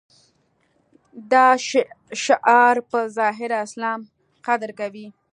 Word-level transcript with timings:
دا 1.31 1.47
شعار 2.23 2.75
په 2.91 2.99
ظاهره 3.17 3.57
اسلام 3.65 3.99
قدر 4.47 4.69
کوي. 4.79 5.07